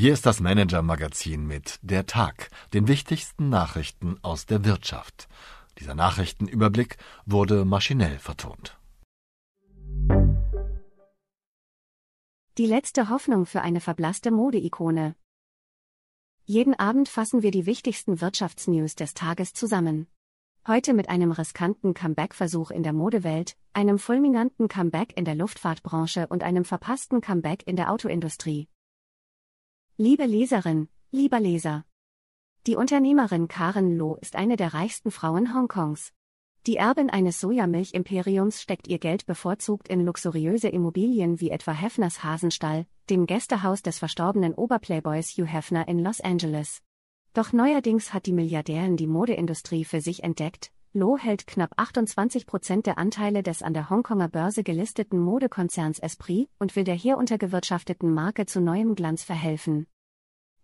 [0.00, 5.26] Hier ist das Manager-Magazin mit Der Tag, den wichtigsten Nachrichten aus der Wirtschaft.
[5.80, 8.78] Dieser Nachrichtenüberblick wurde maschinell vertont.
[12.58, 15.16] Die letzte Hoffnung für eine verblasste Modeikone.
[16.44, 20.06] Jeden Abend fassen wir die wichtigsten Wirtschaftsnews des Tages zusammen.
[20.68, 26.44] Heute mit einem riskanten Comeback-Versuch in der Modewelt, einem fulminanten Comeback in der Luftfahrtbranche und
[26.44, 28.68] einem verpassten Comeback in der Autoindustrie.
[30.00, 31.84] Liebe Leserin, lieber Leser.
[32.68, 36.12] Die Unternehmerin Karen Loh ist eine der reichsten Frauen Hongkongs.
[36.68, 42.86] Die Erbin eines Sojamilch-Imperiums steckt ihr Geld bevorzugt in luxuriöse Immobilien wie etwa Hefners Hasenstall,
[43.10, 46.80] dem Gästehaus des verstorbenen Oberplayboys Hugh Hefner in Los Angeles.
[47.34, 50.70] Doch neuerdings hat die Milliardärin die Modeindustrie für sich entdeckt.
[50.94, 56.48] Loh hält knapp 28 Prozent der Anteile des an der Hongkonger Börse gelisteten Modekonzerns Esprit
[56.58, 59.86] und will der hier untergewirtschafteten Marke zu neuem Glanz verhelfen.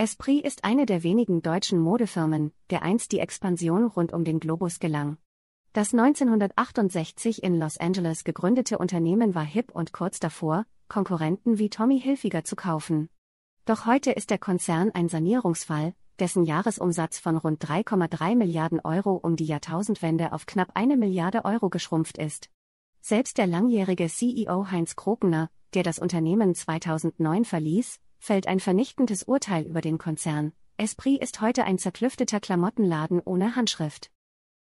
[0.00, 4.78] Esprit ist eine der wenigen deutschen Modefirmen, der einst die Expansion rund um den Globus
[4.78, 5.18] gelang.
[5.74, 12.00] Das 1968 in Los Angeles gegründete Unternehmen war hip und kurz davor, Konkurrenten wie Tommy
[12.00, 13.10] Hilfiger zu kaufen.
[13.66, 19.36] Doch heute ist der Konzern ein Sanierungsfall, dessen Jahresumsatz von rund 3,3 Milliarden Euro um
[19.36, 22.48] die Jahrtausendwende auf knapp eine Milliarde Euro geschrumpft ist.
[23.02, 29.64] Selbst der langjährige CEO Heinz Krokener, der das Unternehmen 2009 verließ, fällt ein vernichtendes Urteil
[29.64, 30.52] über den Konzern.
[30.76, 34.10] Esprit ist heute ein zerklüfteter Klamottenladen ohne Handschrift.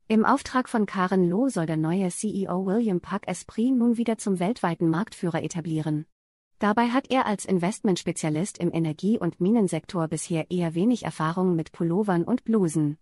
[0.09, 4.39] Im Auftrag von Karen Loh soll der neue CEO William Puck Esprit nun wieder zum
[4.39, 6.07] weltweiten Marktführer etablieren.
[6.59, 12.25] Dabei hat er als Investmentspezialist im Energie- und Minensektor bisher eher wenig Erfahrung mit Pullovern
[12.25, 12.99] und Blusen.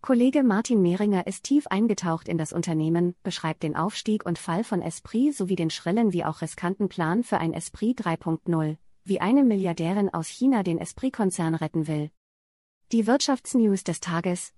[0.00, 4.80] Kollege Martin Mehringer ist tief eingetaucht in das Unternehmen, beschreibt den Aufstieg und Fall von
[4.80, 8.76] Esprit sowie den schrillen wie auch riskanten Plan für ein Esprit 3.0,
[9.10, 12.12] wie eine Milliardärin aus China den Esprit-Konzern retten will.
[12.92, 14.54] Die Wirtschaftsnews des Tages.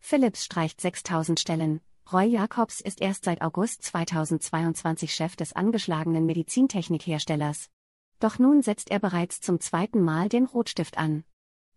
[0.00, 1.80] Philips streicht 6000 Stellen.
[2.12, 7.70] Roy Jacobs ist erst seit August 2022 Chef des angeschlagenen Medizintechnikherstellers.
[8.18, 11.22] Doch nun setzt er bereits zum zweiten Mal den Rotstift an.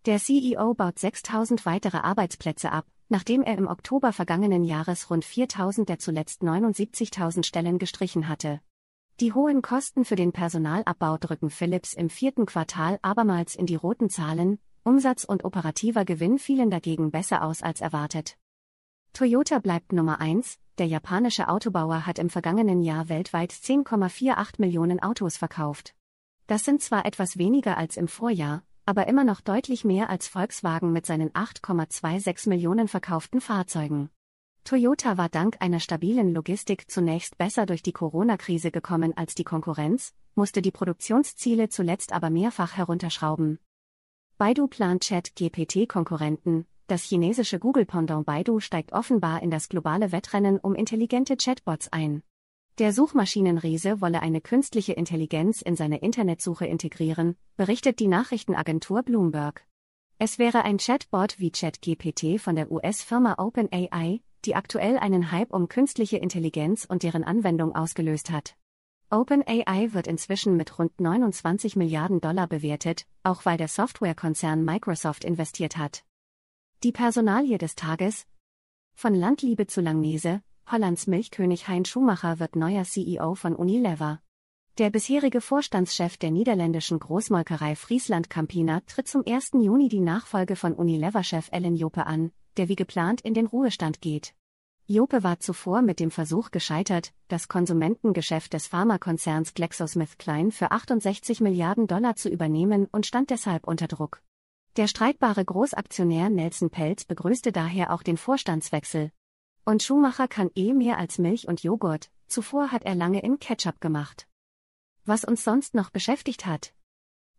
[0.08, 5.88] Der CEO baut 6000 weitere Arbeitsplätze ab, nachdem er im Oktober vergangenen Jahres rund 4000
[5.88, 8.62] der zuletzt 79.000 Stellen gestrichen hatte.
[9.20, 14.10] Die hohen Kosten für den Personalabbau drücken Philips im vierten Quartal abermals in die roten
[14.10, 18.38] Zahlen, Umsatz und operativer Gewinn fielen dagegen besser aus als erwartet.
[19.12, 25.36] Toyota bleibt Nummer 1, der japanische Autobauer hat im vergangenen Jahr weltweit 10,48 Millionen Autos
[25.36, 25.96] verkauft.
[26.48, 30.94] Das sind zwar etwas weniger als im Vorjahr, aber immer noch deutlich mehr als Volkswagen
[30.94, 34.12] mit seinen 8,26 Millionen verkauften Fahrzeugen.
[34.64, 40.14] Toyota war dank einer stabilen Logistik zunächst besser durch die Corona-Krise gekommen als die Konkurrenz,
[40.36, 43.60] musste die Produktionsziele zuletzt aber mehrfach herunterschrauben.
[44.38, 51.38] Baidu plant Chat-GPT-Konkurrenten, das chinesische Google-Pendant Baidu steigt offenbar in das globale Wettrennen um intelligente
[51.38, 52.24] Chatbots ein.
[52.80, 59.68] Der Suchmaschinenriese wolle eine künstliche Intelligenz in seine Internetsuche integrieren, berichtet die Nachrichtenagentur Bloomberg.
[60.18, 65.68] Es wäre ein Chatbot wie ChatGPT von der US-Firma OpenAI, die aktuell einen Hype um
[65.68, 68.56] künstliche Intelligenz und deren Anwendung ausgelöst hat.
[69.12, 75.78] OpenAI wird inzwischen mit rund 29 Milliarden Dollar bewertet, auch weil der Softwarekonzern Microsoft investiert
[75.78, 76.04] hat.
[76.84, 78.28] Die Personalie des Tages
[78.94, 84.22] Von Landliebe zu Langnese, Hollands Milchkönig Hein Schumacher wird neuer CEO von Unilever.
[84.78, 89.54] Der bisherige Vorstandschef der niederländischen Großmolkerei Friesland Campina tritt zum 1.
[89.54, 94.36] Juni die Nachfolge von Unilever-Chef Ellen Jope an, der wie geplant in den Ruhestand geht.
[94.86, 101.88] Jope war zuvor mit dem Versuch gescheitert, das Konsumentengeschäft des Pharmakonzerns GlaxoSmithKline für 68 Milliarden
[101.88, 104.22] Dollar zu übernehmen und stand deshalb unter Druck.
[104.76, 109.12] Der streitbare Großaktionär Nelson Pelz begrüßte daher auch den Vorstandswechsel.
[109.64, 113.80] Und Schumacher kann eh mehr als Milch und Joghurt, zuvor hat er lange in Ketchup
[113.80, 114.28] gemacht.
[115.06, 116.74] Was uns sonst noch beschäftigt hat?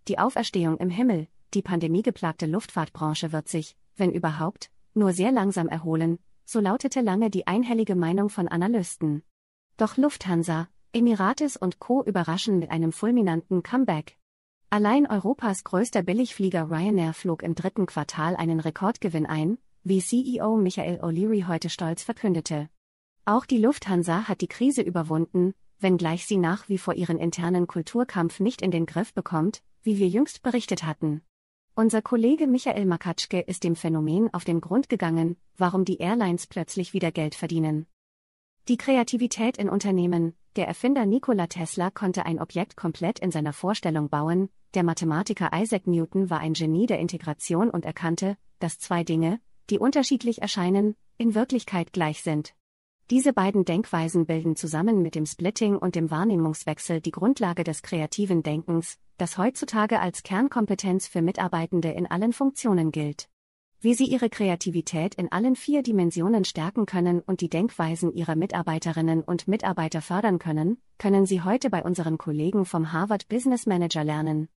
[0.08, 6.18] Die Auferstehung im Himmel, die pandemiegeplagte Luftfahrtbranche wird sich, wenn überhaupt, nur sehr langsam erholen,
[6.44, 9.22] so lautete lange die einhellige Meinung von Analysten.
[9.76, 12.02] Doch Lufthansa, Emirates und Co.
[12.02, 14.18] überraschen mit einem fulminanten Comeback.
[14.68, 21.00] Allein Europas größter Billigflieger Ryanair flog im dritten Quartal einen Rekordgewinn ein, wie CEO Michael
[21.00, 22.68] O'Leary heute stolz verkündete.
[23.24, 28.40] Auch die Lufthansa hat die Krise überwunden, wenngleich sie nach wie vor ihren internen Kulturkampf
[28.40, 31.22] nicht in den Griff bekommt, wie wir jüngst berichtet hatten.
[31.80, 36.92] Unser Kollege Michael Makatschke ist dem Phänomen auf den Grund gegangen, warum die Airlines plötzlich
[36.92, 37.86] wieder Geld verdienen.
[38.68, 44.10] Die Kreativität in Unternehmen, der Erfinder Nikola Tesla konnte ein Objekt komplett in seiner Vorstellung
[44.10, 49.40] bauen, der Mathematiker Isaac Newton war ein Genie der Integration und erkannte, dass zwei Dinge,
[49.70, 52.52] die unterschiedlich erscheinen, in Wirklichkeit gleich sind.
[53.10, 58.44] Diese beiden Denkweisen bilden zusammen mit dem Splitting und dem Wahrnehmungswechsel die Grundlage des kreativen
[58.44, 63.28] Denkens, das heutzutage als Kernkompetenz für Mitarbeitende in allen Funktionen gilt.
[63.80, 69.22] Wie sie ihre Kreativität in allen vier Dimensionen stärken können und die Denkweisen ihrer Mitarbeiterinnen
[69.22, 74.48] und Mitarbeiter fördern können, können Sie heute bei unseren Kollegen vom Harvard Business Manager lernen.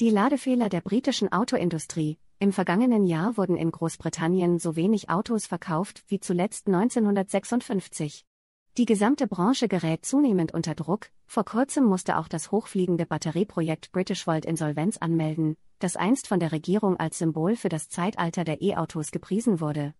[0.00, 2.18] Die Ladefehler der britischen Autoindustrie.
[2.42, 8.24] Im vergangenen Jahr wurden in Großbritannien so wenig Autos verkauft wie zuletzt 1956.
[8.78, 14.46] Die gesamte Branche gerät zunehmend unter Druck, vor kurzem musste auch das hochfliegende Batterieprojekt Britishvolt
[14.46, 19.60] Insolvenz anmelden, das einst von der Regierung als Symbol für das Zeitalter der E-Autos gepriesen
[19.60, 19.92] wurde.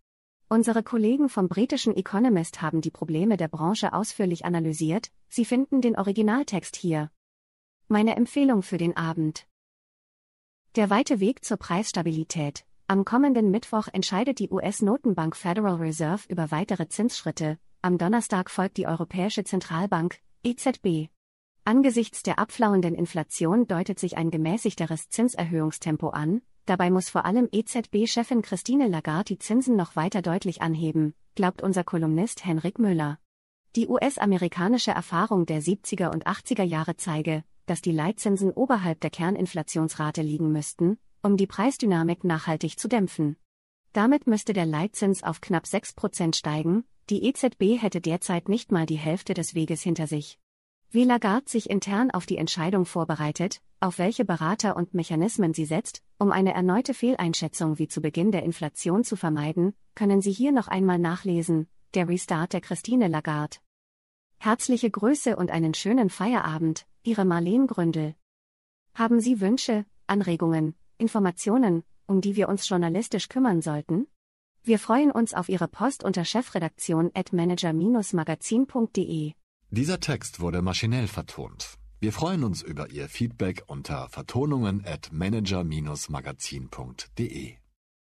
[0.49, 5.95] Unsere Kollegen vom britischen Economist haben die Probleme der Branche ausführlich analysiert, Sie finden den
[5.95, 7.11] Originaltext hier.
[7.89, 9.47] Meine Empfehlung für den Abend.
[10.77, 12.65] Der weite Weg zur Preisstabilität.
[12.87, 18.87] Am kommenden Mittwoch entscheidet die US-Notenbank Federal Reserve über weitere Zinsschritte, am Donnerstag folgt die
[18.87, 21.09] Europäische Zentralbank, EZB.
[21.65, 28.43] Angesichts der abflauenden Inflation deutet sich ein gemäßigteres Zinserhöhungstempo an, dabei muss vor allem EZB-Chefin
[28.43, 33.19] Christine Lagarde die Zinsen noch weiter deutlich anheben, glaubt unser Kolumnist Henrik Müller.
[33.75, 40.23] Die US-amerikanische Erfahrung der 70er und 80er Jahre zeige, dass die Leitzinsen oberhalb der Kerninflationsrate
[40.23, 43.37] liegen müssten, um die Preisdynamik nachhaltig zu dämpfen.
[43.93, 48.99] Damit müsste der Leitzins auf knapp 6% steigen, die EZB hätte derzeit nicht mal die
[48.99, 50.39] Hälfte des Weges hinter sich.
[50.93, 56.03] Wie Lagarde sich intern auf die Entscheidung vorbereitet, auf welche Berater und Mechanismen sie setzt,
[56.19, 60.69] um eine erneute Fehleinschätzung wie zu Beginn der Inflation zu vermeiden, können Sie hier noch
[60.69, 63.59] einmal nachlesen, der Restart der Christine Lagarde.
[64.39, 68.15] Herzliche Grüße und einen schönen Feierabend, Ihre Marlene Gründel.
[68.95, 74.07] Haben Sie Wünsche, Anregungen, Informationen, um die wir uns journalistisch kümmern sollten?
[74.63, 79.33] Wir freuen uns auf Ihre Post unter chefredaktion at manager-magazin.de.
[79.71, 81.79] Dieser Text wurde maschinell vertont.
[82.01, 87.60] Wir freuen uns über Ihr Feedback unter vertonungen at manager-magazin.de.